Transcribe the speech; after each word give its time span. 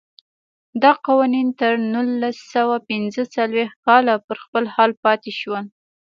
دا 0.81 0.91
قوانین 1.05 1.47
تر 1.59 1.73
نولس 1.93 2.37
سوه 2.53 2.75
پنځه 2.89 3.21
څلوېښت 3.35 3.77
کاله 3.85 4.13
پر 4.27 4.37
خپل 4.43 4.63
حال 4.75 4.91
پاتې 5.03 5.31
شول. 5.39 5.65